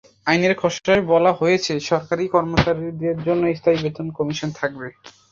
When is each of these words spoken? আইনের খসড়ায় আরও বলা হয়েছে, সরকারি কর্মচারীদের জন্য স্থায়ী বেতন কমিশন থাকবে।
আইনের 0.27 0.53
খসড়ায় 0.57 0.97
আরও 0.97 1.11
বলা 1.13 1.31
হয়েছে, 1.33 1.73
সরকারি 1.89 2.23
কর্মচারীদের 2.27 3.17
জন্য 3.27 3.43
স্থায়ী 3.55 3.77
বেতন 3.83 4.07
কমিশন 4.17 4.49
থাকবে। 4.59 4.87